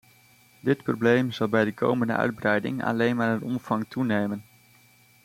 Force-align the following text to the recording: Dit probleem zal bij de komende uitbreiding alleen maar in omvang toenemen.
Dit 0.59 0.83
probleem 0.83 1.31
zal 1.31 1.47
bij 1.49 1.65
de 1.65 1.73
komende 1.73 2.13
uitbreiding 2.15 2.83
alleen 2.83 3.15
maar 3.15 3.33
in 3.35 3.41
omvang 3.41 3.85
toenemen. 3.87 4.43